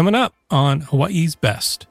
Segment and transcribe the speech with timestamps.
[0.00, 1.86] coming up on Hawaii's Best.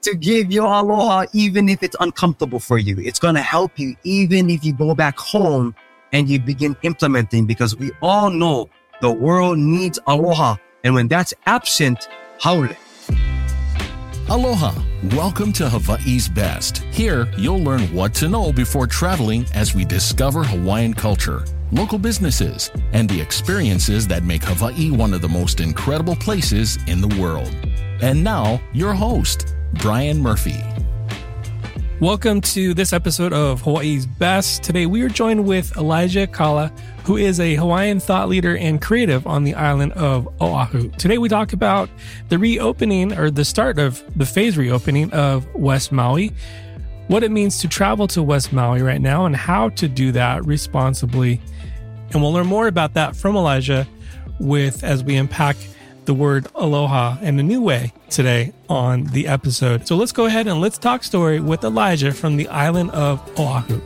[0.00, 3.94] To give your aloha, even if it's uncomfortable for you, it's going to help you,
[4.02, 5.74] even if you go back home
[6.14, 8.70] and you begin implementing, because we all know
[9.02, 10.56] the world needs aloha.
[10.84, 12.08] And when that's absent,
[12.40, 12.66] haole.
[14.30, 14.72] Aloha.
[15.14, 16.78] Welcome to Hawaii's Best.
[16.92, 22.70] Here, you'll learn what to know before traveling as we discover Hawaiian culture, local businesses,
[22.92, 27.54] and the experiences that make Hawaii one of the most incredible places in the world.
[28.02, 30.62] And now, your host, Brian Murphy.
[32.00, 34.62] Welcome to this episode of Hawaii's Best.
[34.62, 36.72] Today, we are joined with Elijah Kala
[37.04, 40.88] who is a Hawaiian thought leader and creative on the island of Oahu.
[40.92, 41.90] Today we talk about
[42.30, 46.32] the reopening or the start of the phase reopening of West Maui,
[47.08, 50.46] what it means to travel to West Maui right now, and how to do that
[50.46, 51.40] responsibly.
[52.14, 53.88] And we'll learn more about that from Elijah
[54.38, 55.56] with as we unpack
[56.04, 59.88] the word aloha in a new way today on the episode.
[59.88, 63.80] So let's go ahead and let's talk story with Elijah from the island of Oahu.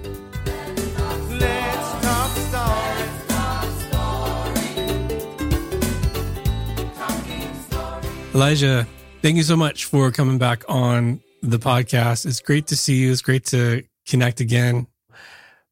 [8.34, 8.86] Elijah,
[9.22, 12.26] thank you so much for coming back on the podcast.
[12.26, 13.10] It's great to see you.
[13.10, 14.86] It's great to connect again.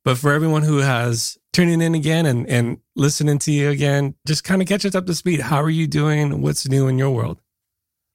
[0.04, 4.44] But for everyone who has tuning in again and, and listening to you again, just
[4.44, 5.40] kind of catch us up to speed.
[5.40, 6.42] How are you doing?
[6.42, 7.40] What's new in your world?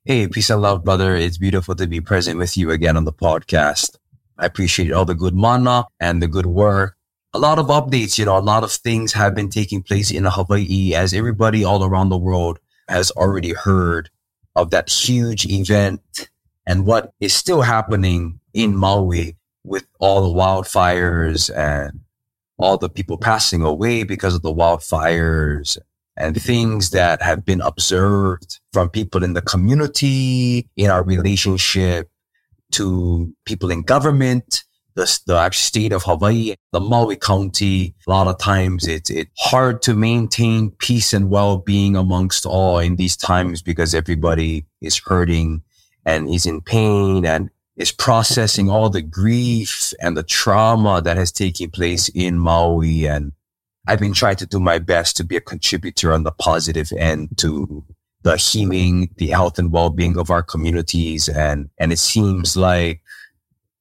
[0.05, 1.15] Hey, peace and love, brother.
[1.15, 3.97] It's beautiful to be present with you again on the podcast.
[4.37, 6.95] I appreciate all the good mana and the good work.
[7.33, 10.25] A lot of updates, you know, a lot of things have been taking place in
[10.25, 14.11] Hawaii as everybody all around the world has already heard
[14.55, 16.29] of that huge event
[16.67, 22.01] and what is still happening in Maui with all the wildfires and
[22.61, 25.77] all the people passing away because of the wildfires
[26.17, 32.09] and things that have been observed from people in the community, in our relationship
[32.71, 34.63] to people in government,
[34.95, 37.95] the, the state of Hawaii, the Maui County.
[38.07, 42.97] A lot of times it's, it's hard to maintain peace and well-being amongst all in
[42.97, 45.63] these times because everybody is hurting
[46.05, 51.31] and is in pain and is processing all the grief and the trauma that has
[51.31, 53.05] taken place in Maui.
[53.07, 53.31] And
[53.87, 57.37] I've been trying to do my best to be a contributor on the positive end
[57.37, 57.83] to
[58.23, 61.27] the healing, the health and well-being of our communities.
[61.27, 63.01] And, and it seems like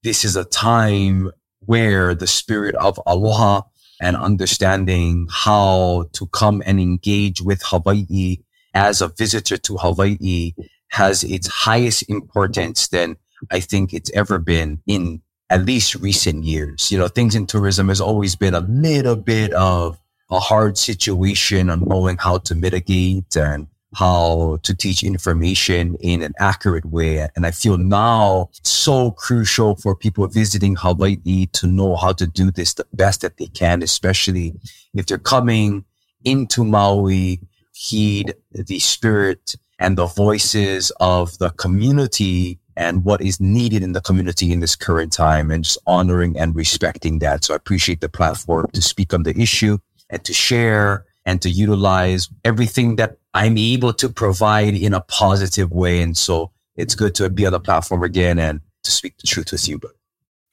[0.02, 1.30] this is a time
[1.66, 3.62] where the spirit of aloha
[4.00, 8.38] and understanding how to come and engage with Hawaii
[8.72, 10.54] as a visitor to Hawaii
[10.88, 13.16] has its highest importance than
[13.50, 16.90] I think it's ever been in at least recent years.
[16.90, 19.98] You know, things in tourism has always been a little bit of
[20.30, 26.32] a hard situation on knowing how to mitigate and how to teach information in an
[26.38, 27.28] accurate way.
[27.34, 32.52] And I feel now so crucial for people visiting Hawaii to know how to do
[32.52, 34.54] this the best that they can, especially
[34.94, 35.84] if they're coming
[36.24, 37.40] into Maui,
[37.74, 44.00] heed the spirit and the voices of the community and what is needed in the
[44.00, 47.44] community in this current time and just honoring and respecting that.
[47.44, 49.76] So I appreciate the platform to speak on the issue
[50.08, 55.70] and to share and to utilize everything that I'm able to provide in a positive
[55.70, 56.00] way.
[56.00, 59.52] And so it's good to be on the platform again and to speak the truth
[59.52, 59.78] with you.
[59.78, 59.90] But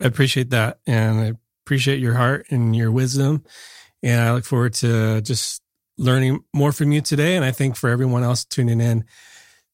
[0.01, 0.79] I appreciate that.
[0.85, 1.33] And I
[1.65, 3.45] appreciate your heart and your wisdom.
[4.03, 5.61] And I look forward to just
[5.97, 7.37] learning more from you today.
[7.37, 9.05] And I think for everyone else tuning in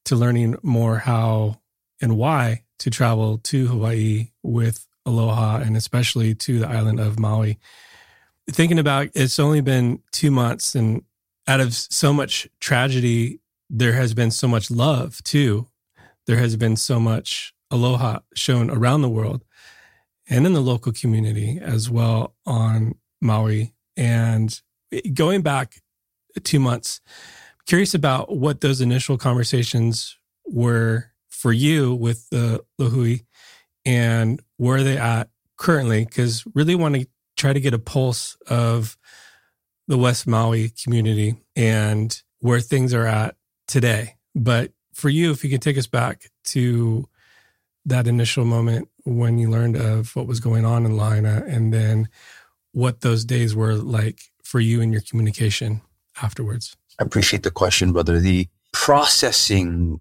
[0.06, 1.62] to learning more how
[2.03, 7.58] and why to travel to Hawaii with Aloha and especially to the island of Maui.
[8.52, 11.03] Thinking about it's only been two months and
[11.47, 15.69] out of so much tragedy, there has been so much love too.
[16.28, 19.46] There has been so much aloha shown around the world
[20.30, 23.75] and in the local community as well on Maui.
[23.96, 24.59] And
[25.13, 25.81] going back
[26.44, 27.00] two months,
[27.66, 31.12] curious about what those initial conversations were
[31.44, 33.19] for you with the Lihue
[33.84, 37.06] and where they at currently, because really want to
[37.36, 38.98] try to get a pulse of
[39.90, 43.36] the West Maui community and where things are at
[43.68, 44.16] today.
[44.34, 47.10] But for you, if you can take us back to
[47.88, 52.07] that initial moment when you learned of what was going on in Lahaina and then
[52.72, 55.81] what those days were like for you and your communication
[56.22, 56.78] afterwards.
[57.01, 58.18] I appreciate the question, brother.
[58.18, 60.00] The processing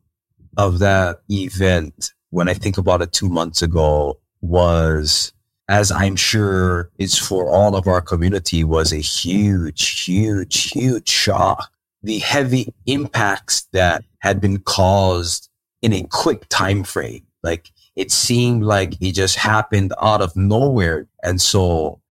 [0.57, 5.33] of that event when I think about it two months ago was
[5.73, 11.71] as I'm sure is for all of our community, was a huge, huge, huge shock.
[12.03, 15.49] The heavy impacts that had been caused
[15.81, 17.27] in a quick time frame.
[17.43, 21.09] Like it seemed like it just happened out of nowhere.
[21.23, 22.02] And so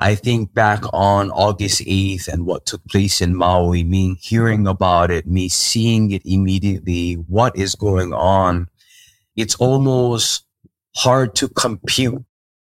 [0.00, 5.10] I think back on August 8th and what took place in Maui, me hearing about
[5.10, 8.68] it, me seeing it immediately, what is going on.
[9.36, 10.46] It's almost
[10.96, 12.24] hard to compute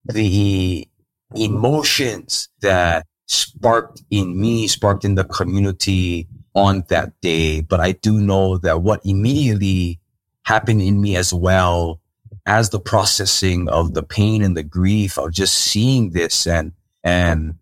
[0.05, 0.89] the
[1.35, 7.61] emotions that sparked in me, sparked in the community on that day.
[7.61, 10.01] But I do know that what immediately
[10.43, 12.01] happened in me as well
[12.45, 16.73] as the processing of the pain and the grief of just seeing this and,
[17.05, 17.55] and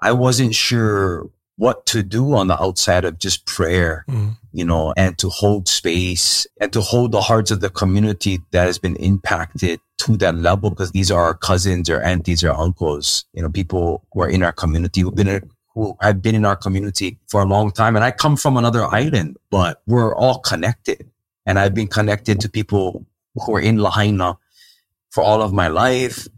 [0.00, 4.36] I wasn't sure what to do on the outside of just prayer, mm.
[4.52, 8.66] you know, and to hold space and to hold the hearts of the community that
[8.66, 13.24] has been impacted to that level because these are our cousins or aunties or uncles,
[13.32, 16.44] you know, people who are in our community who've been in, who have been in
[16.44, 17.96] our community for a long time.
[17.96, 21.10] And I come from another island, but we're all connected.
[21.46, 24.36] And I've been connected to people who are in Lahaina
[25.10, 26.28] for all of my life.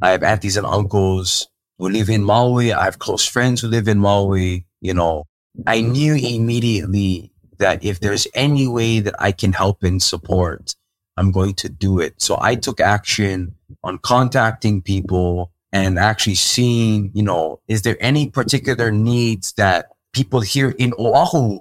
[0.00, 1.48] I have aunties and uncles
[1.80, 2.72] who live in Maui.
[2.72, 4.66] I have close friends who live in Maui.
[4.80, 5.24] You know,
[5.66, 10.74] I knew immediately that if there's any way that I can help and support,
[11.16, 12.20] I'm going to do it.
[12.20, 18.28] So I took action on contacting people and actually seeing, you know, is there any
[18.28, 21.60] particular needs that people here in Oahu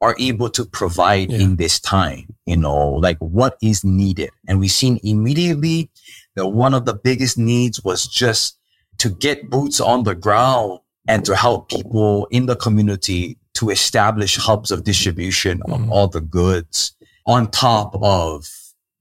[0.00, 1.38] are able to provide yeah.
[1.38, 4.30] in this time, you know, like what is needed.
[4.48, 5.90] And we've seen immediately
[6.34, 8.58] that one of the biggest needs was just
[9.02, 10.78] to get boots on the ground
[11.08, 15.72] and to help people in the community to establish hubs of distribution mm-hmm.
[15.72, 16.94] of all the goods
[17.26, 18.48] on top of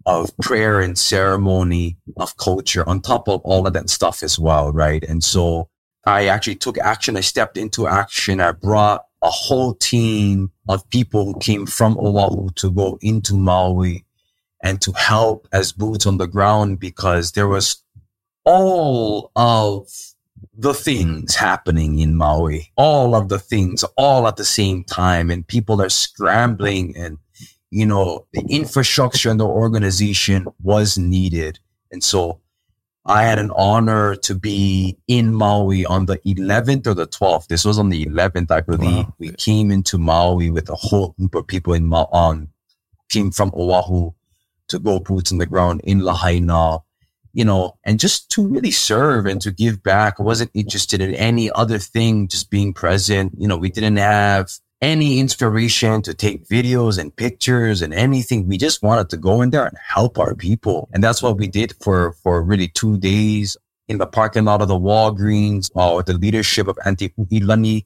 [0.08, 4.72] of prayer and ceremony of culture on top of all of that stuff as well
[4.72, 5.04] right?
[5.04, 5.70] And so
[6.06, 7.16] i actually took action.
[7.16, 8.40] I stepped into action.
[8.40, 14.04] I brought a whole team of people who came from oahu to go into maui
[14.64, 17.84] and to help as boots on the ground because there was
[18.46, 19.88] all of
[20.58, 25.30] the things happening in Maui, all of the things all at the same time.
[25.30, 27.18] And people are scrambling and,
[27.70, 31.60] you know, the infrastructure and the organization was needed.
[31.92, 32.42] And so
[33.06, 37.48] I had an honor to be in Maui on the 11th or the 12th.
[37.48, 39.06] This was on the 11th, I believe.
[39.06, 39.16] Wow.
[39.18, 42.50] We came into Maui with a whole group of people in Ma- on
[43.10, 44.12] came from Oahu
[44.70, 46.80] to go boots on the ground in Lahaina
[47.34, 50.16] you know, and just to really serve and to give back.
[50.20, 53.34] I wasn't interested in any other thing, just being present.
[53.38, 54.52] You know, we didn't have
[54.82, 58.48] any inspiration to take videos and pictures and anything.
[58.48, 60.90] We just wanted to go in there and help our people.
[60.92, 63.58] And that's what we did for, for really two days
[63.88, 67.86] in the parking lot of the Walgreens, uh, with the leadership of Auntie Uilani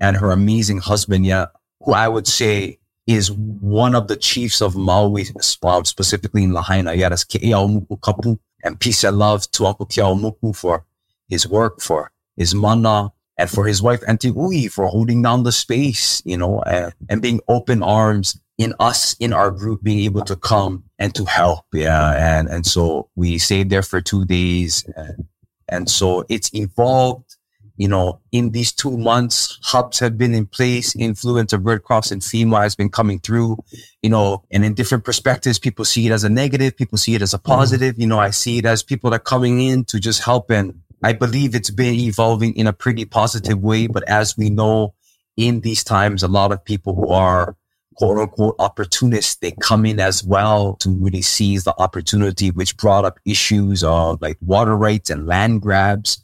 [0.00, 1.46] and her amazing husband, yeah,
[1.80, 6.94] who I would say is one of the chiefs of Maui, specifically in Lahaina.
[6.94, 10.84] Yeah, that's Ke'eaumoku Kapu and peace and love to Uncle Keaumoku for
[11.28, 15.52] his work, for his mana, and for his wife Auntie Ui for holding down the
[15.52, 20.22] space, you know, and, and being open arms in us, in our group, being able
[20.22, 21.64] to come and to help.
[21.72, 22.38] Yeah.
[22.38, 24.84] And, and so we stayed there for two days.
[24.94, 25.26] And,
[25.68, 27.31] and so it's evolved
[27.76, 32.10] you know, in these two months, hubs have been in place, influence of Red Cross
[32.10, 33.56] and FEMA has been coming through,
[34.02, 37.22] you know, and in different perspectives, people see it as a negative, people see it
[37.22, 37.52] as a mm-hmm.
[37.52, 37.98] positive.
[37.98, 40.50] You know, I see it as people that are coming in to just help.
[40.50, 43.86] And I believe it's been evolving in a pretty positive way.
[43.86, 44.94] But as we know,
[45.36, 47.56] in these times, a lot of people who are
[47.96, 53.04] quote unquote opportunists, they come in as well to really seize the opportunity, which brought
[53.04, 56.21] up issues of like water rights and land grabs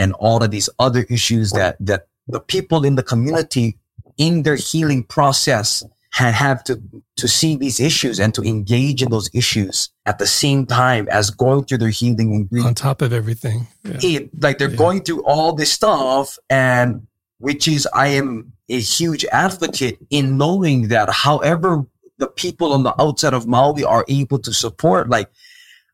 [0.00, 3.78] and all of these other issues that, that the people in the community
[4.16, 6.82] in their healing process had have to,
[7.16, 11.30] to see these issues and to engage in those issues at the same time as
[11.30, 12.64] going through their healing and grief.
[12.64, 13.68] on top of everything.
[13.84, 13.98] Yeah.
[14.02, 14.76] It, like they're yeah.
[14.76, 17.06] going through all this stuff and
[17.38, 21.86] which is, I am a huge advocate in knowing that however
[22.18, 25.30] the people on the outside of Maui are able to support, like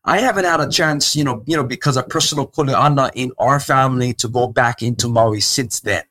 [0.07, 3.59] I haven't had a chance, you know, you know, because of personal kuleana in our
[3.59, 6.03] family to go back into Maui since then.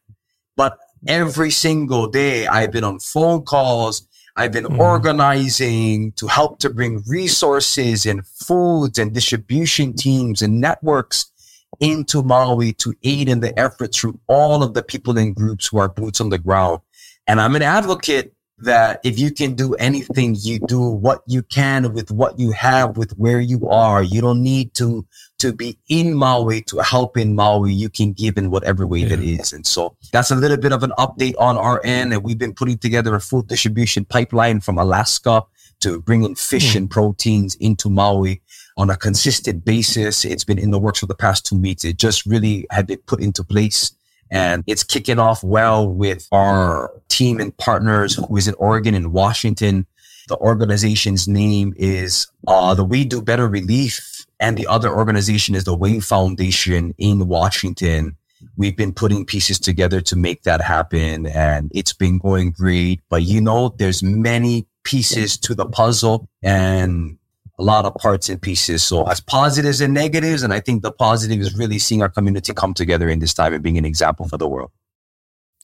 [0.55, 4.07] But every single day I've been on phone calls.
[4.37, 4.79] I've been mm.
[4.79, 11.33] organizing to help to bring resources and foods and distribution teams and networks
[11.81, 15.79] into Maui to aid in the efforts through all of the people and groups who
[15.79, 16.83] are boots on the ground.
[17.27, 21.93] And I'm an advocate that if you can do anything, you do what you can
[21.93, 24.03] with what you have, with where you are.
[24.03, 25.07] You don't need to,
[25.39, 27.73] to be in Maui to help in Maui.
[27.73, 29.09] You can give in whatever way yeah.
[29.09, 29.53] that is.
[29.53, 32.15] And so that's a little bit of an update on our end.
[32.15, 35.43] And we've been putting together a food distribution pipeline from Alaska
[35.81, 36.77] to bring in fish mm.
[36.77, 38.41] and proteins into Maui
[38.79, 40.25] on a consistent basis.
[40.25, 41.85] It's been in the works for the past two weeks.
[41.85, 43.93] It just really had been put into place
[44.31, 49.13] and it's kicking off well with our team and partners who is in Oregon and
[49.13, 49.87] Washington.
[50.29, 55.65] The organization's name is uh, the We Do Better Relief, and the other organization is
[55.65, 58.17] the Wave Foundation in Washington.
[58.57, 63.01] We've been putting pieces together to make that happen, and it's been going great.
[63.09, 67.19] But you know, there's many pieces to the puzzle, and
[67.59, 68.83] a lot of parts and pieces.
[68.83, 72.53] So as positives and negatives, and I think the positive is really seeing our community
[72.53, 74.71] come together in this time and being an example for the world.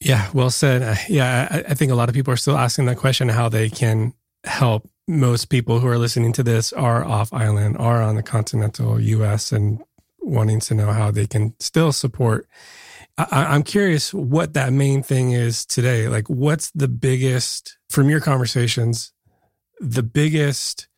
[0.01, 0.83] Yeah, well said.
[0.83, 3.49] Uh, yeah, I, I think a lot of people are still asking that question how
[3.49, 4.89] they can help.
[5.07, 9.53] Most people who are listening to this are off island, are on the continental U.S.
[9.53, 9.83] and
[10.21, 12.49] wanting to know how they can still support.
[13.19, 16.09] I, I'm curious what that main thing is today.
[16.09, 19.13] Like, what's the biggest from your conversations?
[19.81, 20.89] The biggest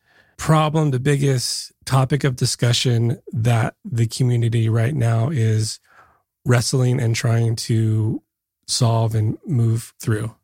[0.44, 5.80] problem, the biggest topic of discussion that the community right now is
[6.44, 8.22] wrestling and trying to
[8.66, 10.34] solve and move through?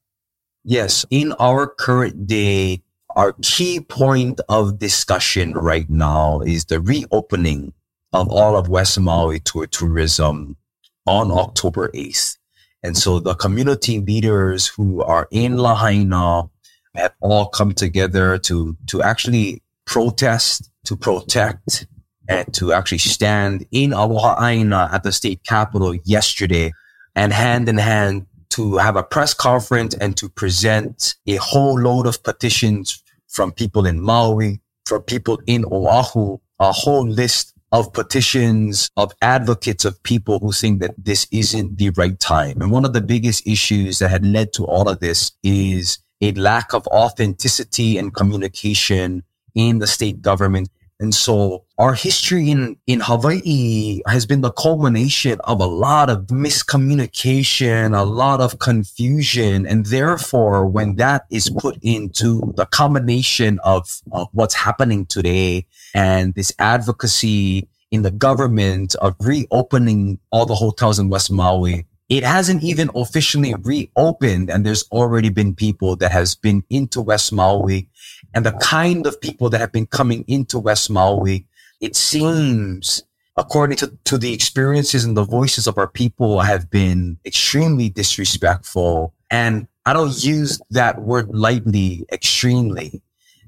[0.64, 1.04] Yes.
[1.10, 2.80] In our current day,
[3.14, 7.74] our key point of discussion right now is the reopening
[8.14, 10.56] of all of West Maui to tourism
[11.04, 12.38] on October 8th.
[12.82, 16.48] And so the community leaders who are in Lahaina
[16.94, 21.86] have all come together to, to actually protest, to protect,
[22.28, 26.72] and to actually stand in Aloha Aina at the state capitol yesterday
[27.16, 32.06] and hand in hand to have a press conference and to present a whole load
[32.06, 38.90] of petitions from people in Maui, from people in Oahu, a whole list of petitions
[38.96, 42.62] of advocates of people who think that this isn't the right time.
[42.62, 46.30] And one of the biggest issues that had led to all of this is a
[46.32, 50.68] lack of authenticity and communication in the state government.
[51.00, 56.26] And so our history in, in Hawaii has been the culmination of a lot of
[56.26, 59.66] miscommunication, a lot of confusion.
[59.66, 66.34] And therefore, when that is put into the combination of, of what's happening today and
[66.34, 72.64] this advocacy in the government of reopening all the hotels in West Maui, it hasn't
[72.64, 77.88] even officially reopened and there's already been people that has been into West Maui
[78.34, 81.46] and the kind of people that have been coming into West Maui,
[81.80, 83.04] it seems,
[83.36, 89.14] according to, to the experiences and the voices of our people, have been extremely disrespectful.
[89.30, 93.02] And I don't use that word lightly, extremely,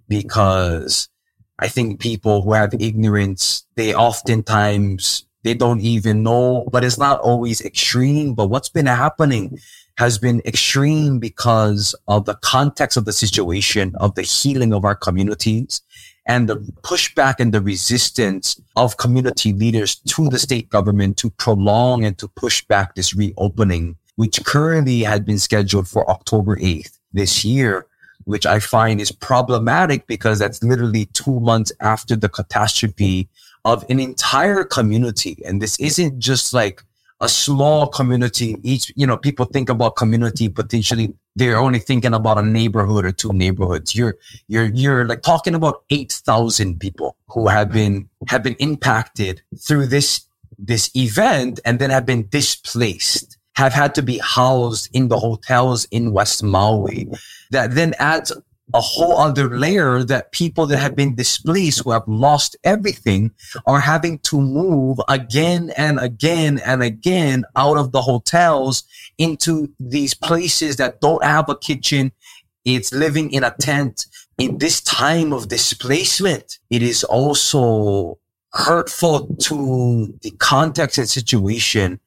[0.09, 1.09] because
[1.59, 7.21] I think people who have ignorance, they oftentimes, they don't even know, but it's not
[7.21, 8.35] always extreme.
[8.35, 9.59] But what's been happening
[9.99, 14.95] has been extreme because of the context of the situation, of the healing of our
[14.95, 15.83] communities,
[16.27, 22.05] and the pushback and the resistance of community leaders to the state government to prolong
[22.05, 27.45] and to push back this reopening, which currently had been scheduled for October 8th this
[27.45, 27.87] year,
[28.25, 33.29] which I find is problematic because that's literally two months after the catastrophe
[33.65, 35.43] of an entire community.
[35.45, 36.83] And this isn't just like
[37.21, 38.57] a small community.
[38.63, 41.15] Each, you know, people think about community potentially.
[41.37, 43.95] They're only thinking about a neighborhood or two neighborhoods.
[43.95, 44.17] You're,
[44.49, 50.27] you're, you're like talking about 8,000 people who have been, have been impacted through this,
[50.59, 55.87] this event and then have been displaced, have had to be housed in the hotels
[55.93, 57.09] in West Maui.
[57.53, 58.33] That then adds
[58.75, 63.31] a whole other layer that people that have been displaced, who have lost everything,
[63.67, 68.85] are having to move again and again and again out of the hotels
[69.19, 72.13] into these places that don't have a kitchen.
[72.65, 74.07] It's living in a tent.
[74.39, 78.19] In this time of displacement, it is also
[78.53, 82.01] hurtful to the context and situation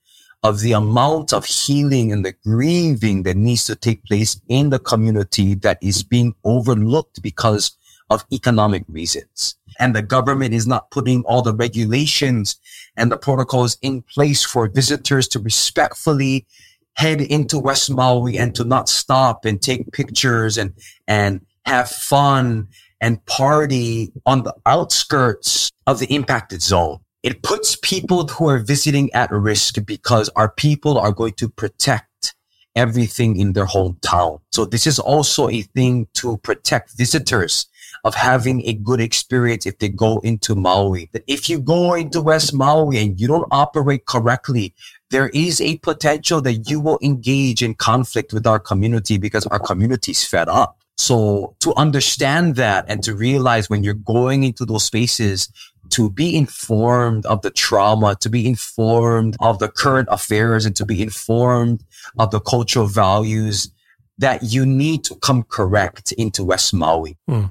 [0.45, 4.77] of the amount of healing and the grieving that needs to take place in the
[4.77, 7.75] community that is being overlooked because
[8.11, 9.55] of economic reasons.
[9.79, 12.57] And the government is not putting all the regulations
[12.95, 16.45] and the protocols in place for visitors to respectfully
[16.93, 20.75] head into West Maui and to not stop and take pictures and,
[21.07, 22.67] and have fun
[23.01, 26.99] and party on the outskirts of the impacted zone.
[27.25, 32.35] It puts people who are visiting at risk because our people are going to protect
[32.75, 34.41] everything in their hometown.
[34.51, 37.65] So this is also a thing to protect visitors
[38.03, 41.09] of having a good experience if they go into Maui.
[41.13, 44.75] That if you go into West Maui and you don't operate correctly,
[45.09, 49.57] there is a potential that you will engage in conflict with our community because our
[49.57, 50.77] community is fed up.
[50.97, 55.49] So to understand that and to realize when you're going into those spaces,
[55.91, 60.85] to be informed of the trauma, to be informed of the current affairs and to
[60.85, 61.83] be informed
[62.17, 63.71] of the cultural values
[64.17, 67.17] that you need to come correct into West Maui.
[67.27, 67.45] Hmm.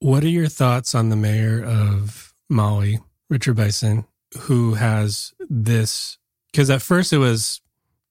[0.00, 2.98] What are your thoughts on the mayor of Maui,
[3.30, 4.04] Richard Bissen,
[4.40, 6.18] who has this?
[6.50, 7.60] Because at first it was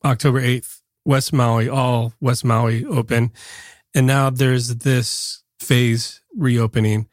[0.06, 3.32] October 8th, West Maui, all West Maui open.
[3.94, 7.10] And now there's this phase reopening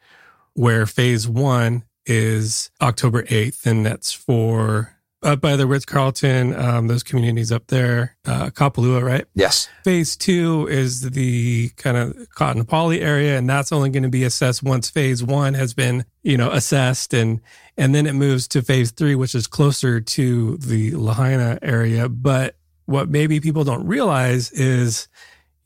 [0.53, 6.87] where phase one is October 8th, and that's for up by the Ritz Carlton, um,
[6.87, 9.25] those communities up there, uh, Kapalua, right?
[9.35, 9.67] Yes.
[9.83, 14.63] Phase two is the kind of Kaanapali area, and that's only going to be assessed
[14.63, 17.41] once phase one has been, you know, assessed, and
[17.77, 22.07] and then it moves to phase three, which is closer to the Lahaina area.
[22.07, 25.07] But what maybe people don't realize is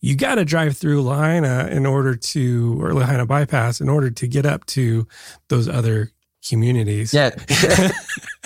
[0.01, 4.27] you got to drive through Lahaina in order to, or Lahaina bypass in order to
[4.27, 5.07] get up to
[5.47, 6.11] those other
[6.47, 7.13] communities.
[7.13, 7.31] Yeah.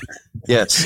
[0.48, 0.86] yes.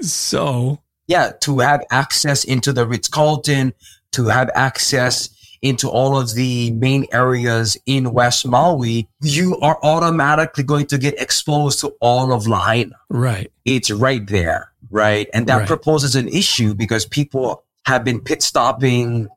[0.00, 3.72] So, yeah, to have access into the Ritz Carlton,
[4.12, 5.30] to have access
[5.60, 11.20] into all of the main areas in West Maui, you are automatically going to get
[11.20, 12.94] exposed to all of Lahaina.
[13.08, 13.50] Right.
[13.64, 14.70] It's right there.
[14.90, 15.28] Right.
[15.34, 15.66] And that right.
[15.66, 19.28] proposes an issue because people have been pit stopping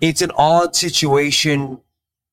[0.00, 1.78] it's an odd situation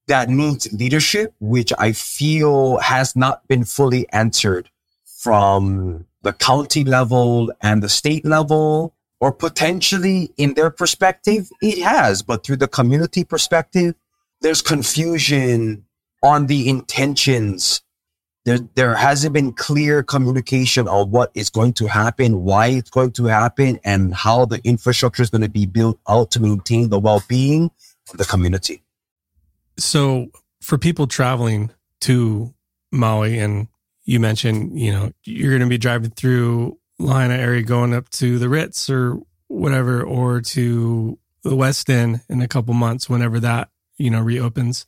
[0.08, 4.70] that needs leadership, which I feel has not been fully answered
[5.06, 12.22] from the county level and the state level, or potentially in their perspective, it has,
[12.22, 13.96] but through the community perspective,
[14.42, 15.86] there's confusion
[16.24, 17.82] on the intentions.
[18.46, 23.12] There, there hasn't been clear communication on what is going to happen, why it's going
[23.14, 27.00] to happen, and how the infrastructure is going to be built out to maintain the
[27.00, 27.72] well-being
[28.12, 28.84] of the community.
[29.78, 30.28] So,
[30.62, 32.54] for people traveling to
[32.92, 33.68] Maui, and
[34.06, 38.40] you mentioned, you know, you're going to be driving through Lahaina area, going up to
[38.40, 43.70] the Ritz or whatever, or to the West End in a couple months, whenever that
[43.98, 44.86] you know reopens.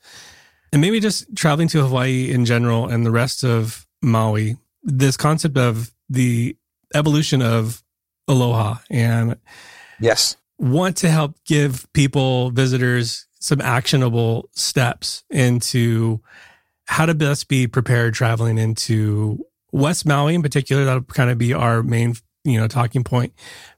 [0.72, 5.58] And maybe just traveling to Hawaii in general and the rest of Maui, this concept
[5.58, 6.56] of the
[6.94, 7.84] evolution of
[8.28, 9.38] aloha and
[10.00, 16.22] yes, want to help give people, visitors, some actionable steps into
[16.86, 20.86] how to best be prepared traveling into West Maui in particular.
[20.86, 23.34] That'll kind of be our main, you know, talking point,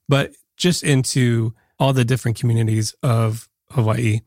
[0.08, 4.22] but just into all the different communities of Hawaii.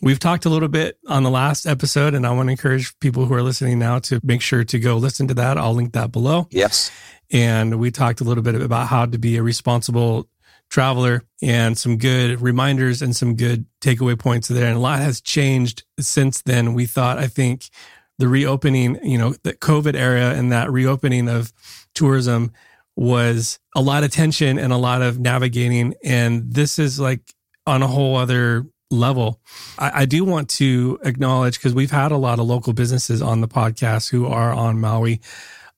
[0.00, 3.24] We've talked a little bit on the last episode, and I want to encourage people
[3.24, 5.56] who are listening now to make sure to go listen to that.
[5.56, 6.46] I'll link that below.
[6.50, 6.90] Yes.
[7.32, 10.28] And we talked a little bit about how to be a responsible
[10.74, 14.66] traveler and some good reminders and some good takeaway points there.
[14.66, 16.74] And a lot has changed since then.
[16.74, 17.68] We thought, I think,
[18.18, 21.52] the reopening, you know, the COVID era and that reopening of
[21.94, 22.50] tourism
[22.96, 25.94] was a lot of tension and a lot of navigating.
[26.02, 27.20] And this is like
[27.68, 29.40] on a whole other level.
[29.78, 33.40] I, I do want to acknowledge because we've had a lot of local businesses on
[33.40, 35.20] the podcast who are on Maui.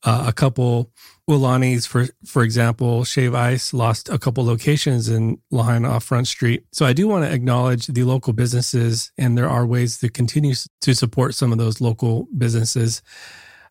[0.03, 0.91] Uh, a couple
[1.29, 6.65] Ululani's, for for example, Shave Ice lost a couple locations in Lahaina off Front Street.
[6.73, 10.55] So I do want to acknowledge the local businesses, and there are ways to continue
[10.83, 13.03] to support some of those local businesses.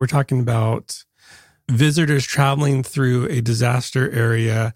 [0.01, 1.01] We're talking about
[1.71, 4.73] visitors traveling through a disaster area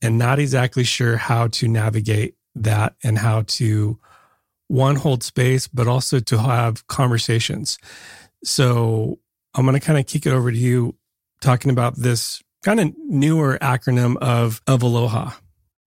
[0.00, 3.98] and not exactly sure how to navigate that and how to
[4.68, 7.76] one hold space, but also to have conversations.
[8.44, 9.18] So
[9.54, 10.94] I'm going to kind of kick it over to you
[11.40, 15.32] talking about this kind of newer acronym of, of Aloha.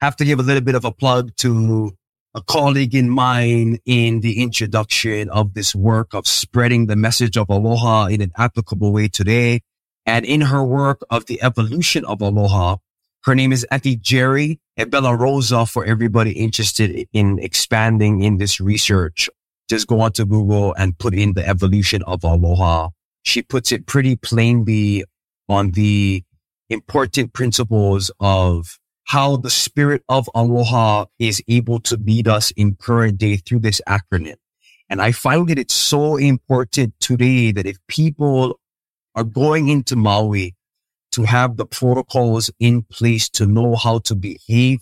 [0.01, 1.95] Have to give a little bit of a plug to
[2.35, 7.49] a colleague in mine in the introduction of this work of spreading the message of
[7.49, 9.61] Aloha in an applicable way today.
[10.05, 12.77] And in her work of the evolution of Aloha,
[13.25, 18.59] her name is Auntie Jerry and Bella Rosa for everybody interested in expanding in this
[18.59, 19.29] research.
[19.69, 22.89] Just go onto Google and put in the evolution of aloha.
[23.21, 25.05] She puts it pretty plainly
[25.49, 26.23] on the
[26.69, 33.17] important principles of how the spirit of aloha is able to lead us in current
[33.17, 34.35] day through this acronym.
[34.89, 38.59] And I find that it's so important today that if people
[39.15, 40.55] are going into Maui
[41.11, 44.79] to have the protocols in place to know how to behave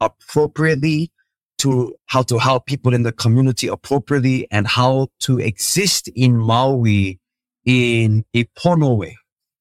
[0.00, 1.10] appropriately,
[1.58, 7.18] to how to help people in the community appropriately and how to exist in Maui
[7.64, 9.16] in a pono way.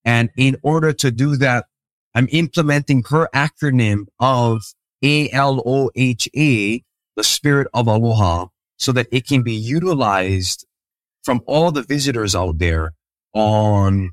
[0.05, 1.65] And in order to do that,
[2.15, 4.63] I'm implementing her acronym of
[5.03, 6.83] A-L-O-H-A,
[7.15, 10.65] the spirit of aloha, so that it can be utilized
[11.23, 12.93] from all the visitors out there
[13.33, 14.11] on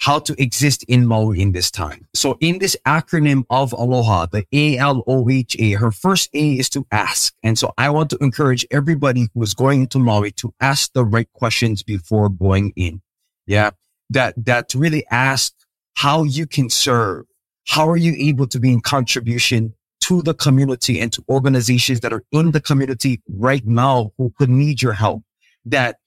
[0.00, 2.06] how to exist in Maui in this time.
[2.14, 7.34] So in this acronym of Aloha, the A-L-O-H-A, her first A is to ask.
[7.42, 11.04] And so I want to encourage everybody who is going into Maui to ask the
[11.04, 13.02] right questions before going in.
[13.46, 13.70] Yeah.
[14.10, 15.52] That, that really ask
[15.94, 17.26] how you can serve.
[17.68, 22.12] How are you able to be in contribution to the community and to organizations that
[22.12, 25.22] are in the community right now who could need your help?
[25.64, 25.98] That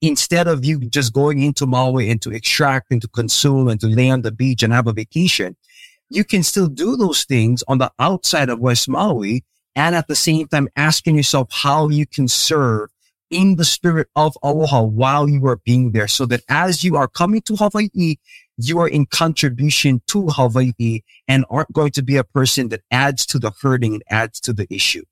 [0.00, 3.86] instead of you just going into Maui and to extract and to consume and to
[3.86, 5.56] lay on the beach and have a vacation,
[6.08, 10.16] you can still do those things on the outside of West Maui and at the
[10.16, 12.90] same time asking yourself how you can serve
[13.30, 17.08] in the spirit of aloha while you are being there so that as you are
[17.08, 18.16] coming to Hawaii,
[18.56, 23.24] you are in contribution to Hawaii and aren't going to be a person that adds
[23.26, 25.04] to the hurting and adds to the issue.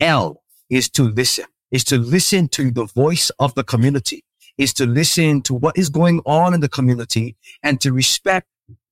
[0.00, 4.24] L is to listen is to listen to the voice of the community,
[4.56, 8.46] is to listen to what is going on in the community and to respect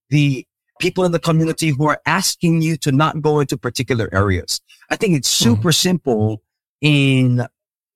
[0.09, 0.45] the
[0.79, 4.61] people in the community who are asking you to not go into particular areas.
[4.89, 5.49] I think it's hmm.
[5.49, 5.71] super mm-hmm.
[5.71, 6.43] simple
[6.81, 7.47] in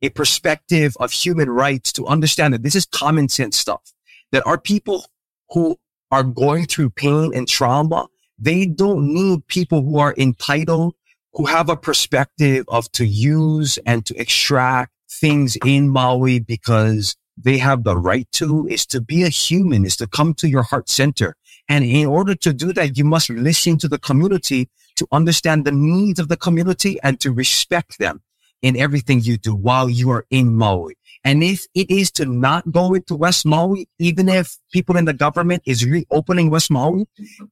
[0.01, 3.93] a perspective of human rights to understand that this is common sense stuff,
[4.31, 5.05] that our people
[5.49, 5.77] who
[6.11, 10.95] are going through pain and trauma, they don't need people who are entitled
[11.33, 17.57] who have a perspective of to use and to extract things in Maui because they
[17.57, 20.89] have the right to is to be a human, is to come to your heart
[20.89, 21.35] center.
[21.69, 25.71] And in order to do that, you must listen to the community to understand the
[25.71, 28.21] needs of the community and to respect them
[28.61, 30.95] in everything you do while you are in Maui.
[31.23, 35.13] And if it is to not go into West Maui, even if people in the
[35.13, 37.05] government is reopening West Maui,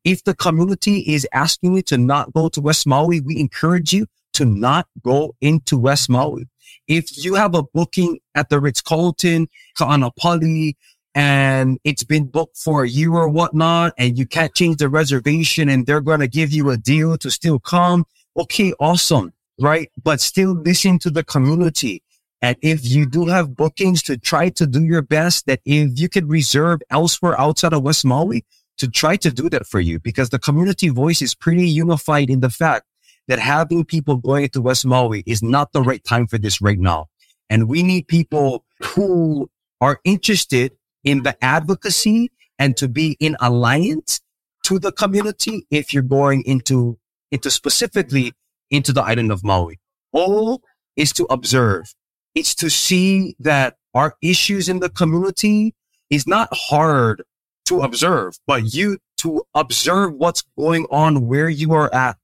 [0.03, 4.07] if the community is asking you to not go to West Maui, we encourage you
[4.33, 6.47] to not go into West Maui.
[6.87, 10.75] If you have a booking at the Ritz Carlton, Ka'anapali,
[11.13, 15.69] and it's been booked for a year or whatnot, and you can't change the reservation
[15.69, 18.05] and they're going to give you a deal to still come.
[18.37, 19.33] Okay, awesome.
[19.61, 19.91] Right.
[20.01, 22.03] But still listen to the community
[22.41, 26.07] and if you do have bookings to try to do your best, that if you
[26.07, 28.45] could reserve elsewhere outside of West Maui
[28.77, 32.39] to try to do that for you, because the community voice is pretty unified in
[32.39, 32.85] the fact
[33.27, 36.79] that having people going to West Maui is not the right time for this right
[36.79, 37.07] now.
[37.49, 39.49] And we need people who
[39.81, 40.71] are interested
[41.03, 44.21] in the advocacy and to be in alliance
[44.63, 46.97] to the community if you're going into,
[47.31, 48.33] into specifically
[48.71, 49.79] into the island of Maui.
[50.11, 50.61] All
[50.95, 51.93] is to observe
[52.35, 55.75] it's to see that our issues in the community
[56.09, 57.23] is not hard
[57.65, 62.17] to observe, but you to observe what's going on where you are at,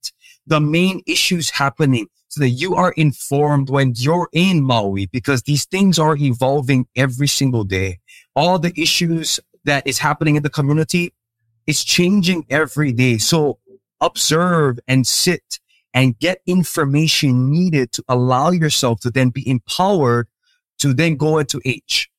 [0.48, 5.66] the main issues happening so that you are informed when you're in Maui because these
[5.66, 8.00] things are evolving every single day.
[8.36, 11.14] All the issues that is happening in the community
[11.68, 13.18] is changing every day.
[13.18, 13.60] So
[14.00, 15.60] observe and sit
[15.96, 20.28] and get information needed to allow yourself to then be empowered
[20.78, 22.10] to then go into H.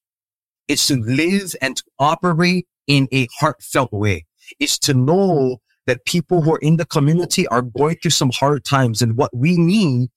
[0.67, 4.25] It's to live and to operate in a heartfelt way.
[4.59, 8.65] It's to know that people who are in the community are going through some hard
[8.65, 10.09] times and what we need,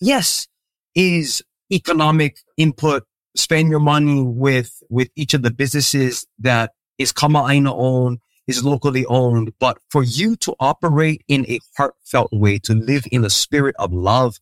[0.00, 0.48] yes,
[0.94, 1.42] is
[1.72, 3.04] economic input.
[3.36, 9.04] Spend your money with, with each of the businesses that is Kama'aina owned is locally
[9.06, 13.74] owned, but for you to operate in a heartfelt way, to live in a spirit
[13.78, 14.38] of love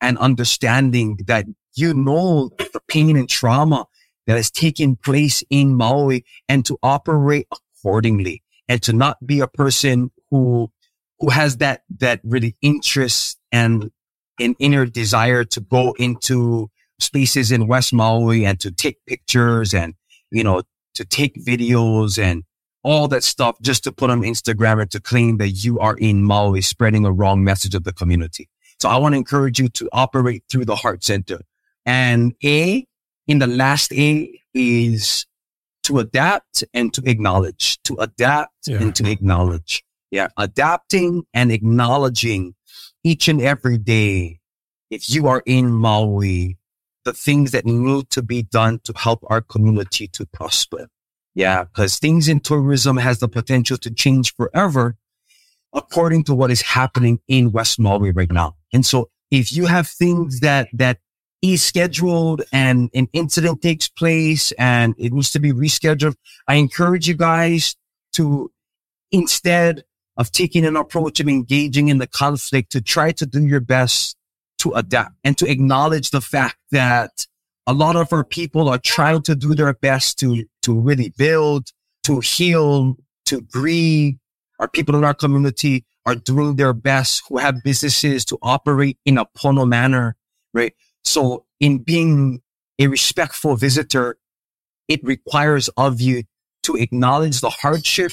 [0.00, 3.86] and understanding that you know the pain and trauma
[4.26, 9.48] that has taken place in Maui and to operate accordingly and to not be a
[9.48, 10.70] person who,
[11.18, 13.90] who has that, that really interest and
[14.38, 19.94] an inner desire to go into spaces in West Maui and to take pictures and,
[20.30, 20.62] you know,
[20.94, 22.44] to take videos and
[22.82, 26.22] all that stuff just to put on Instagram and to claim that you are in
[26.22, 28.48] Maui spreading a wrong message of the community.
[28.80, 31.40] So I want to encourage you to operate through the heart center.
[31.84, 32.86] And A
[33.26, 35.26] in the last A is
[35.84, 38.78] to adapt and to acknowledge, to adapt yeah.
[38.80, 39.84] and to acknowledge.
[40.10, 40.28] Yeah.
[40.36, 42.54] Adapting and acknowledging
[43.04, 44.40] each and every day.
[44.90, 46.56] If you are in Maui,
[47.04, 50.88] the things that need to be done to help our community to prosper.
[51.34, 54.96] Yeah, because things in tourism has the potential to change forever
[55.72, 58.56] according to what is happening in West Maui right now.
[58.72, 60.98] And so if you have things that, that
[61.42, 67.06] is scheduled and an incident takes place and it needs to be rescheduled, I encourage
[67.06, 67.76] you guys
[68.14, 68.50] to
[69.12, 69.84] instead
[70.16, 74.16] of taking an approach of engaging in the conflict to try to do your best
[74.58, 77.26] to adapt and to acknowledge the fact that
[77.66, 81.70] a lot of our people are trying to do their best to, to really build,
[82.04, 84.16] to heal, to grieve.
[84.60, 89.16] Our people in our community are doing their best who have businesses to operate in
[89.16, 90.14] a pono manner,
[90.52, 90.74] right?
[91.04, 92.42] So in being
[92.78, 94.18] a respectful visitor,
[94.88, 96.24] it requires of you
[96.64, 98.12] to acknowledge the hardship.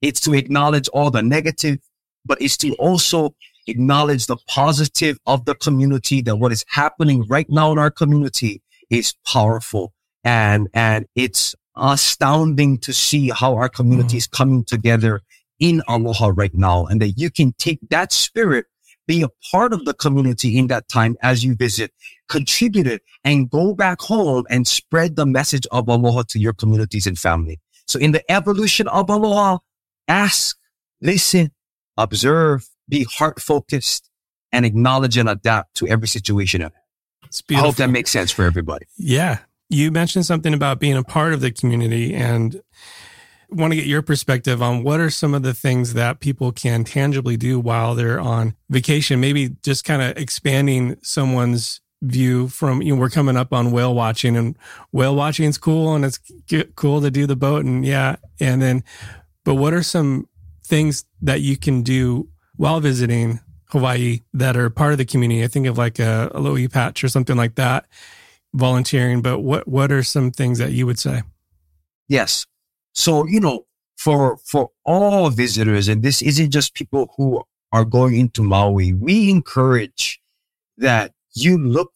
[0.00, 1.80] It's to acknowledge all the negative,
[2.24, 3.34] but it's to also
[3.66, 8.62] acknowledge the positive of the community that what is happening right now in our community
[8.88, 9.92] is powerful
[10.24, 14.18] and, and it's astounding to see how our community mm.
[14.18, 15.22] is coming together
[15.58, 18.66] in Aloha right now and that you can take that spirit
[19.06, 21.92] be a part of the community in that time as you visit,
[22.28, 27.06] contribute it and go back home and spread the message of aloha to your communities
[27.06, 27.60] and family.
[27.86, 29.58] So in the evolution of aloha,
[30.08, 30.56] ask,
[31.00, 31.52] listen,
[31.96, 34.10] observe, be heart focused
[34.52, 36.68] and acknowledge and adapt to every situation.
[37.50, 38.86] I hope that makes sense for everybody.
[38.96, 39.38] Yeah.
[39.68, 42.60] You mentioned something about being a part of the community and
[43.50, 46.84] want to get your perspective on what are some of the things that people can
[46.84, 49.20] tangibly do while they're on vacation.
[49.20, 53.94] Maybe just kind of expanding someone's view from you know we're coming up on whale
[53.94, 54.56] watching and
[54.92, 56.20] whale watching is cool and it's
[56.74, 58.84] cool to do the boat and yeah and then
[59.44, 60.28] but what are some
[60.62, 65.48] things that you can do while visiting Hawaii that are part of the community I
[65.48, 67.86] think of like a, a Alohi patch or something like that
[68.54, 71.22] volunteering but what what are some things that you would say?
[72.08, 72.46] Yes.
[72.92, 78.16] So, you know, for, for all visitors, and this isn't just people who are going
[78.16, 80.20] into Maui, we encourage
[80.78, 81.92] that you look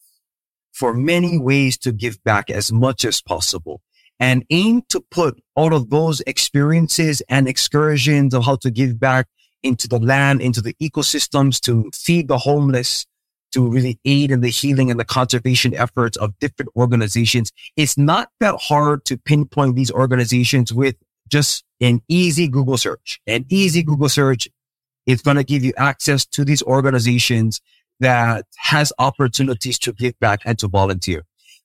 [0.73, 3.81] for many ways to give back as much as possible
[4.19, 9.27] and aim to put all of those experiences and excursions of how to give back
[9.63, 13.05] into the land, into the ecosystems to feed the homeless,
[13.51, 17.51] to really aid in the healing and the conservation efforts of different organizations.
[17.75, 20.95] It's not that hard to pinpoint these organizations with
[21.27, 23.19] just an easy Google search.
[23.27, 24.47] An easy Google search
[25.05, 27.61] is going to give you access to these organizations
[27.99, 31.23] that has opportunities to give back and to volunteer.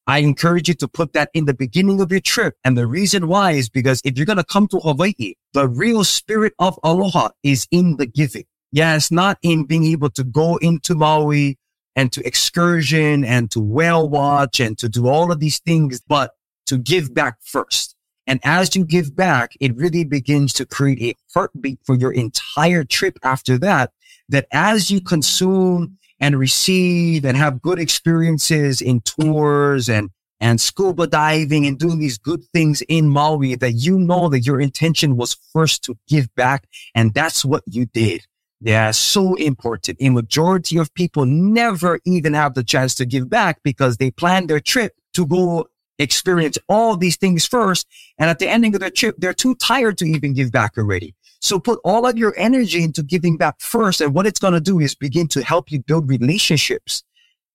[0.09, 2.55] I encourage you to put that in the beginning of your trip.
[2.65, 6.05] And the reason why is because if you're going to come to Hawaii, the real
[6.05, 8.45] spirit of aloha is in the giving.
[8.71, 11.59] Yeah, not in being able to go into Maui,
[11.97, 16.33] and to excursion and to whale watch and to do all of these things, but
[16.67, 17.97] to give back first.
[18.27, 22.85] And as you give back, it really begins to create a heartbeat for your entire
[22.85, 23.93] trip after that,
[24.29, 31.07] that as you consume and receive and have good experiences in tours and and scuba
[31.07, 35.35] diving and doing these good things in Maui that you know that your intention was
[35.53, 36.69] first to give back.
[36.95, 38.27] And that's what you did.
[38.61, 39.99] Yeah, so important.
[40.01, 44.47] A majority of people never even have the chance to give back because they plan
[44.47, 45.67] their trip to go
[45.99, 47.87] experience all these things first.
[48.19, 51.15] And at the ending of their trip, they're too tired to even give back already.
[51.41, 54.01] So put all of your energy into giving back first.
[54.01, 57.03] And what it's going to do is begin to help you build relationships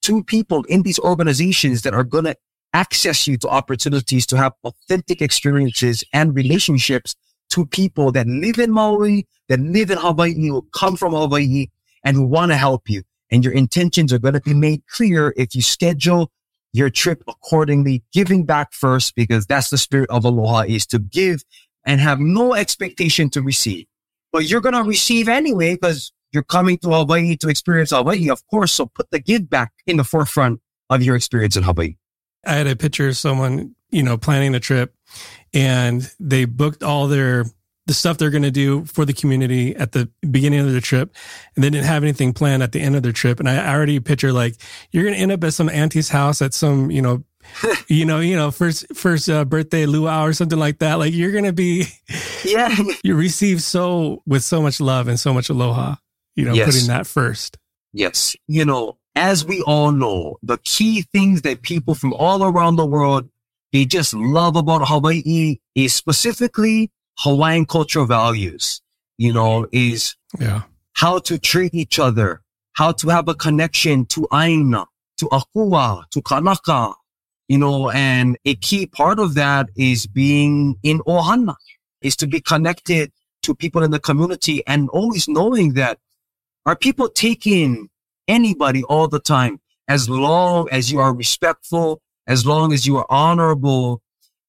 [0.04, 2.36] to people in these organizations that are going to
[2.74, 7.16] access you to opportunities to have authentic experiences and relationships
[7.52, 11.68] to people that live in Maui, that live in Hawaii, who come from Hawaii
[12.04, 13.04] and who want to help you.
[13.30, 16.32] And your intentions are going to be made clear if you schedule
[16.74, 21.44] your trip accordingly, giving back first, because that's the spirit of aloha is to give
[21.86, 23.86] and have no expectation to receive.
[24.32, 28.46] But you're going to receive anyway, because you're coming to Hawaii to experience Hawaii, of
[28.48, 28.72] course.
[28.72, 31.96] So put the give back in the forefront of your experience in Hawaii.
[32.46, 34.96] I had a picture of someone, you know, planning the trip.
[35.54, 37.46] And they booked all their
[37.88, 41.16] the stuff they're going to do for the community at the beginning of their trip.
[41.56, 43.40] And they didn't have anything planned at the end of their trip.
[43.40, 44.56] And i already picture like
[44.92, 47.24] you're going to end up at some auntie's house at some you know
[47.88, 50.96] you know you know first first uh, birthday luau or something like that.
[50.96, 51.86] Like you're going to be
[52.46, 52.74] yeah
[53.04, 55.96] you receive so with so much love and so much aloha
[56.36, 56.68] you know yes.
[56.68, 57.58] putting that first.
[57.94, 58.36] Yes.
[58.48, 62.86] You know as we all know the key things that people from all around the
[62.86, 63.30] world
[63.72, 68.82] they just love about Hawaii is specifically Hawaiian cultural values,
[69.18, 70.64] you know, is yeah.
[70.94, 72.42] how to treat each other,
[72.74, 74.86] how to have a connection to Aina,
[75.18, 76.94] to Akua, to Kanaka,
[77.48, 81.56] you know, and a key part of that is being in Ohana,
[82.02, 83.12] is to be connected
[83.44, 86.00] to people in the community and always knowing that
[86.66, 87.90] are people taking
[88.28, 93.06] anybody all the time as long as you are respectful as long as you are
[93.10, 94.02] honorable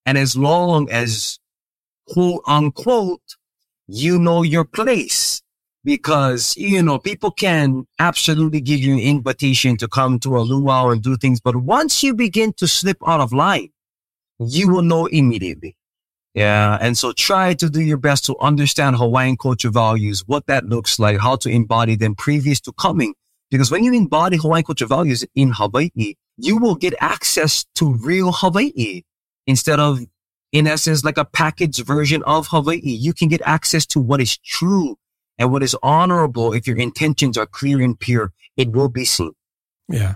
[0.07, 1.39] and as long as
[2.09, 3.37] quote unquote,
[3.89, 5.43] you know your place
[5.85, 10.91] because, you know, people can absolutely give you an invitation to come to a luau
[10.91, 11.41] and do things.
[11.41, 13.71] But once you begin to slip out of line,
[14.39, 15.77] you will know immediately.
[16.35, 16.79] Yeah.
[16.81, 20.99] And so try to do your best to understand Hawaiian culture values, what that looks
[20.99, 23.15] like, how to embody them previous to coming.
[23.53, 28.33] Because when you embody Hawaiian culture values in Hawaii, you will get access to real
[28.33, 29.03] Hawaii
[29.47, 30.01] instead of,
[30.53, 32.81] in essence, like a packaged version of Hawaii.
[32.81, 34.97] You can get access to what is true
[35.39, 36.55] and what is honorable.
[36.55, 39.33] If your intentions are clear and pure, it will be seen.
[39.87, 40.15] Yeah.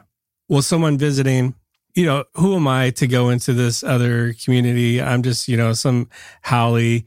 [0.48, 1.56] Well, someone visiting,
[1.94, 5.02] you know, who am I to go into this other community?
[5.02, 6.08] I'm just, you know, some
[6.42, 7.00] haole.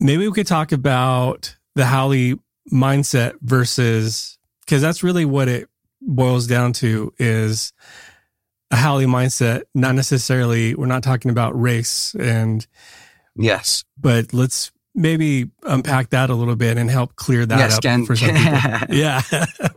[0.00, 2.40] Maybe we could talk about the haole
[2.72, 4.36] mindset versus,
[4.70, 5.68] because that's really what it
[6.00, 7.72] boils down to is
[8.70, 12.68] a haole mindset, not necessarily, we're not talking about race and
[13.34, 17.82] yes, but let's maybe unpack that a little bit and help clear that yes, up
[17.82, 18.96] can, for some people.
[18.96, 19.20] yeah.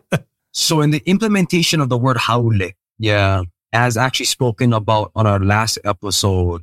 [0.52, 2.54] so in the implementation of the word haole,
[3.00, 3.42] yeah,
[3.74, 6.62] as actually spoken about on our last episode,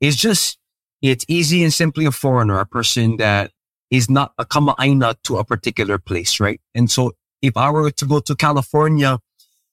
[0.00, 0.58] it's just,
[1.02, 3.52] it's easy and simply a foreigner, a person that
[3.92, 6.60] is not a kama'aina to a particular place, right?
[6.74, 9.18] And so if I were to go to California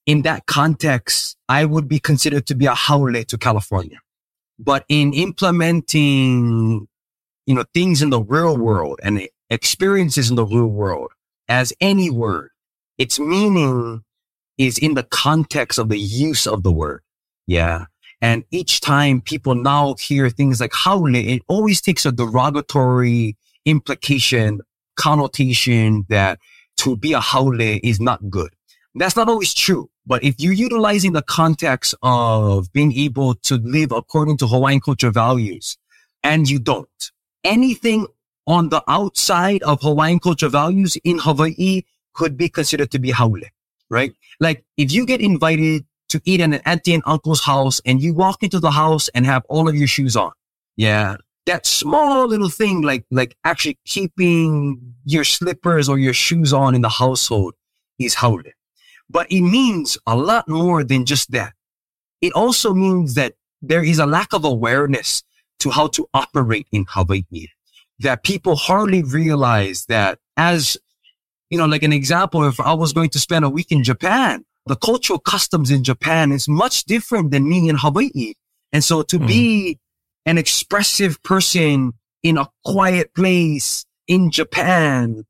[0.05, 3.99] in that context, I would be considered to be a haole to California.
[4.59, 6.87] But in implementing,
[7.45, 11.11] you know, things in the real world and experiences in the real world
[11.47, 12.49] as any word,
[12.97, 14.03] its meaning
[14.57, 17.01] is in the context of the use of the word.
[17.45, 17.85] Yeah.
[18.19, 24.61] And each time people now hear things like haole, it always takes a derogatory implication,
[24.95, 26.39] connotation that
[26.77, 28.53] to be a haole is not good.
[28.95, 29.89] That's not always true.
[30.05, 35.11] But if you're utilizing the context of being able to live according to Hawaiian culture
[35.11, 35.77] values
[36.23, 37.11] and you don't,
[37.43, 38.07] anything
[38.47, 43.41] on the outside of Hawaiian culture values in Hawaii could be considered to be haole,
[43.89, 44.13] right?
[44.39, 48.13] Like if you get invited to eat at an auntie and uncle's house and you
[48.13, 50.31] walk into the house and have all of your shoes on.
[50.75, 51.17] Yeah.
[51.47, 56.81] That small little thing, like, like actually keeping your slippers or your shoes on in
[56.81, 57.55] the household
[57.97, 58.43] is haole.
[59.09, 61.53] But it means a lot more than just that.
[62.21, 65.23] It also means that there is a lack of awareness
[65.59, 67.47] to how to operate in Hawaii.
[67.99, 70.77] That people hardly realize that as,
[71.49, 74.45] you know, like an example, if I was going to spend a week in Japan,
[74.67, 78.33] the cultural customs in Japan is much different than me in Hawaii.
[78.73, 79.27] And so to mm.
[79.27, 79.79] be
[80.27, 85.23] an expressive person in a quiet place in Japan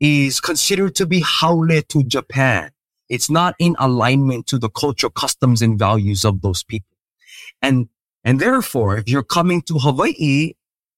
[0.00, 2.72] is considered to be haole to Japan.
[3.08, 6.96] It's not in alignment to the cultural customs and values of those people.
[7.62, 7.90] And,
[8.24, 10.54] and therefore, if you're coming to Hawaii,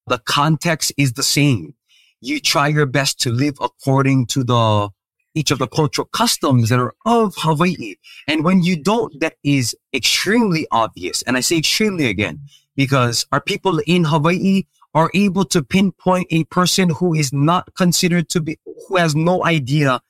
[0.06, 1.74] the context is the same.
[2.22, 4.88] You try your best to live according to the,
[5.34, 7.96] each of the cultural customs that are of Hawaii.
[8.26, 11.20] And when you don't, that is extremely obvious.
[11.22, 12.40] And I say extremely again,
[12.76, 18.28] because our people in Hawaii are able to pinpoint a person who is not considered
[18.30, 18.58] to be,
[18.88, 20.00] who has no idea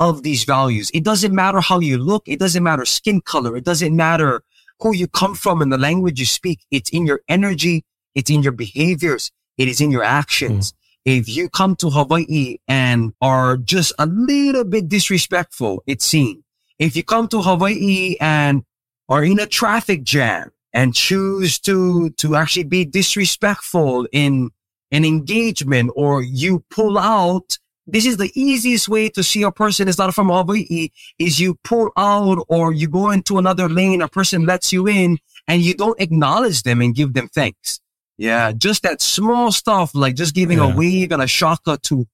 [0.00, 0.90] of these values.
[0.94, 2.24] It doesn't matter how you look.
[2.26, 3.56] It doesn't matter skin color.
[3.56, 4.42] It doesn't matter
[4.80, 6.60] who you come from and the language you speak.
[6.70, 7.84] It's in your energy.
[8.14, 9.30] It's in your behaviors.
[9.56, 10.72] It is in your actions.
[10.72, 10.74] Mm.
[11.04, 16.44] If you come to Hawaii and are just a little bit disrespectful, it's seen.
[16.78, 18.62] If you come to Hawaii and
[19.08, 24.50] are in a traffic jam and choose to, to actually be disrespectful in
[24.90, 27.58] an engagement or you pull out
[27.90, 31.54] this is the easiest way to see a person is not from Hawaii is you
[31.64, 35.72] pull out or you go into another lane, a person lets you in and you
[35.72, 37.80] don't acknowledge them and give them thanks.
[38.18, 38.52] Yeah.
[38.52, 40.70] Just that small stuff, like just giving yeah.
[40.70, 42.06] a wave and a shaka to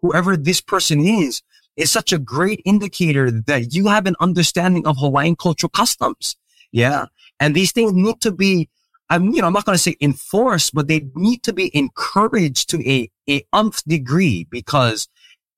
[0.00, 1.42] whoever this person is,
[1.76, 6.36] is such a great indicator that you have an understanding of Hawaiian cultural customs.
[6.72, 7.06] Yeah.
[7.40, 8.68] And these things need to be,
[9.10, 12.68] I'm, you know, I'm not going to say enforced, but they need to be encouraged
[12.70, 15.08] to a, a umph degree because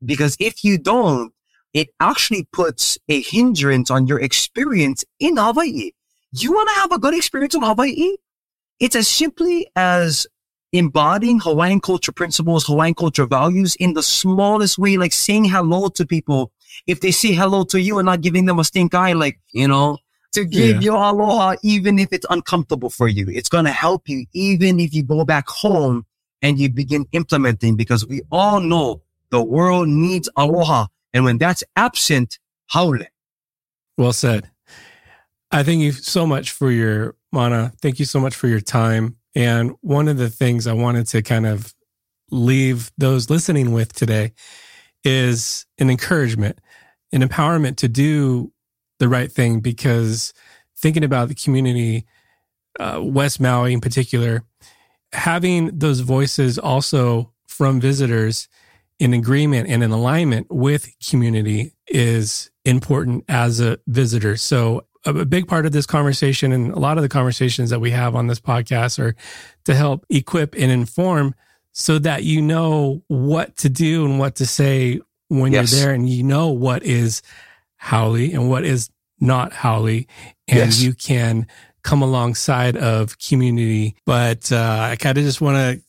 [0.04, 1.32] because if you don't,
[1.74, 5.92] it actually puts a hindrance on your experience in Hawaii.
[6.32, 8.16] You want to have a good experience in Hawaii?
[8.78, 10.26] It's as simply as
[10.72, 16.06] embodying Hawaiian culture principles, Hawaiian culture values in the smallest way, like saying hello to
[16.06, 16.52] people.
[16.86, 19.68] If they say hello to you and not giving them a stink eye, like, you
[19.68, 19.98] know,
[20.32, 20.80] to give yeah.
[20.80, 23.26] you aloha, even if it's uncomfortable for you.
[23.28, 26.06] It's going to help you, even if you go back home
[26.42, 30.86] and you begin implementing because we all know the world needs aloha.
[31.12, 32.38] And when that's absent,
[32.70, 32.98] haole.
[33.96, 34.50] Well said.
[35.50, 37.72] I thank you so much for your mana.
[37.82, 39.16] Thank you so much for your time.
[39.34, 41.74] And one of the things I wanted to kind of
[42.30, 44.32] leave those listening with today
[45.02, 46.60] is an encouragement,
[47.12, 48.52] an empowerment to do
[49.00, 50.32] the right thing because
[50.76, 52.06] thinking about the community,
[52.78, 54.44] uh, West Maui in particular,
[55.12, 58.48] having those voices also from visitors
[59.00, 64.36] in agreement and in alignment with community is important as a visitor.
[64.36, 67.90] So a big part of this conversation and a lot of the conversations that we
[67.90, 69.16] have on this podcast are
[69.64, 71.34] to help equip and inform
[71.72, 75.72] so that you know what to do and what to say when yes.
[75.72, 77.22] you're there and you know what is
[77.80, 80.06] haole and what is not haole and
[80.48, 80.82] yes.
[80.82, 81.46] you can
[81.82, 85.82] come alongside of community but uh, i kind of just want to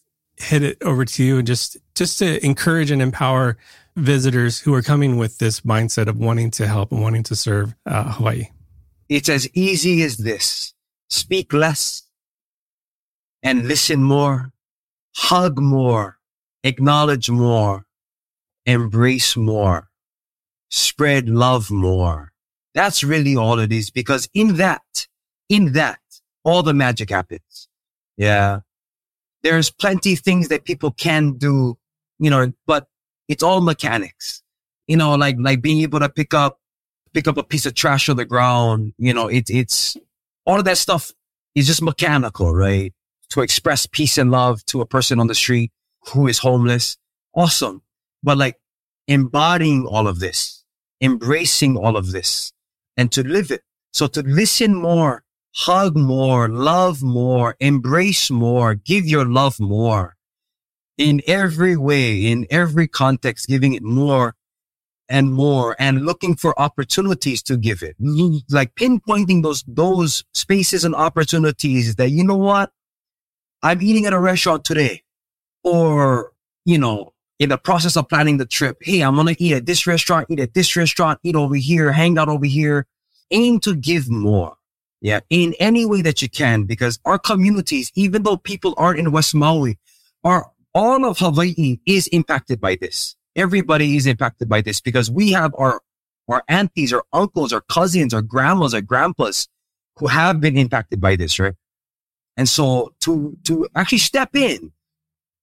[0.43, 3.57] hit it over to you and just just to encourage and empower
[3.95, 7.75] visitors who are coming with this mindset of wanting to help and wanting to serve
[7.85, 8.47] uh, hawaii
[9.11, 10.73] it's as easy as this.
[11.09, 12.03] Speak less
[13.43, 14.53] and listen more,
[15.13, 16.17] hug more,
[16.63, 17.85] acknowledge more,
[18.65, 19.89] embrace more,
[20.71, 22.31] spread love more.
[22.73, 25.07] That's really all it is because in that,
[25.49, 25.99] in that,
[26.43, 27.67] all the magic happens.
[28.17, 28.61] Yeah.
[29.43, 31.77] There's plenty things that people can do,
[32.19, 32.87] you know, but
[33.27, 34.41] it's all mechanics,
[34.87, 36.57] you know, like, like being able to pick up
[37.13, 38.93] pick up a piece of trash on the ground.
[38.97, 39.97] You know, it's, it's
[40.45, 41.11] all of that stuff
[41.55, 42.93] is just mechanical, right?
[43.31, 45.71] To express peace and love to a person on the street
[46.09, 46.97] who is homeless.
[47.33, 47.81] Awesome.
[48.23, 48.57] But like
[49.07, 50.60] embodying all of this,
[51.01, 52.53] embracing all of this
[52.95, 53.61] and to live it.
[53.91, 55.23] So to listen more,
[55.55, 60.15] hug more, love more, embrace more, give your love more
[60.97, 64.35] in every way, in every context, giving it more
[65.09, 67.97] and more and looking for opportunities to give it.
[68.49, 72.71] Like pinpointing those, those spaces and opportunities that, you know what?
[73.61, 75.03] I'm eating at a restaurant today
[75.63, 76.31] or,
[76.65, 78.77] you know, in the process of planning the trip.
[78.81, 82.17] Hey, I'm to eat at this restaurant, eat at this restaurant, eat over here, hang
[82.17, 82.85] out over here.
[83.31, 84.55] Aim to give more.
[85.01, 85.21] Yeah.
[85.29, 89.33] In any way that you can, because our communities, even though people aren't in West
[89.33, 89.79] Maui,
[90.23, 95.31] are all of Hawaii is impacted by this everybody is impacted by this because we
[95.31, 95.81] have our,
[96.27, 99.47] our aunties, our uncles, our cousins, our grandmas, our grandpas
[99.97, 101.55] who have been impacted by this, right?
[102.37, 104.71] And so to, to actually step in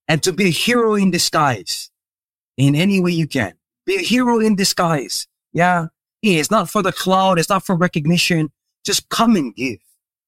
[0.09, 1.91] and to be a hero in disguise
[2.57, 3.55] in any way you can,
[3.87, 5.29] be a hero in disguise.
[5.53, 5.87] Yeah.
[6.23, 7.39] It's not for the cloud.
[7.39, 8.51] It's not for recognition.
[8.85, 9.79] Just come and give,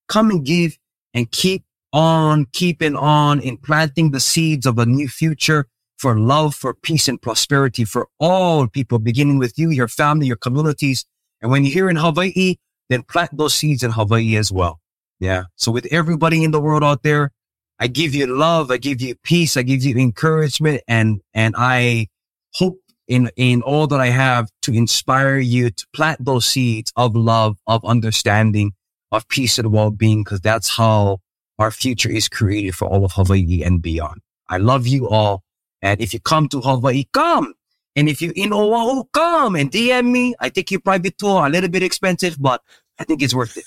[0.09, 0.79] come and give
[1.15, 5.67] and keep on keeping on in planting the seeds of a new future
[5.99, 10.37] for love, for peace and prosperity for all people, beginning with you, your family, your
[10.37, 11.05] communities.
[11.43, 12.57] And when you're here in Hawaii,
[12.89, 14.81] then plant those seeds in Hawaii as well.
[15.19, 15.45] Yeah.
[15.57, 17.33] So with everybody in the world out there,
[17.81, 18.71] I give you love.
[18.71, 19.57] I give you peace.
[19.57, 22.09] I give you encouragement and, and I
[22.55, 22.79] hope
[23.09, 27.57] in, in all that I have to inspire you to plant those seeds of love,
[27.67, 28.73] of understanding,
[29.11, 31.19] of peace and well-being, because that's how
[31.59, 34.21] our future is created for all of Hawaii and beyond.
[34.49, 35.43] I love you all.
[35.81, 37.55] And if you come to Hawaii, come.
[37.97, 40.35] And if you're in Oahu, come and DM me.
[40.39, 42.63] I take you private tour, a little bit expensive, but
[42.99, 43.65] I think it's worth it.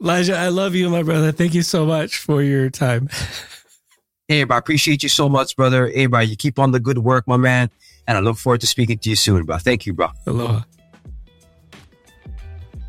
[0.02, 1.32] Elijah, I love you, my brother.
[1.32, 3.08] Thank you so much for your time.
[4.28, 5.88] hey, bro, I appreciate you so much, brother.
[5.88, 7.70] Hey, bro, you keep on the good work, my man.
[8.06, 9.58] And I look forward to speaking to you soon, bro.
[9.58, 10.10] Thank you, bro.
[10.26, 10.62] Aloha.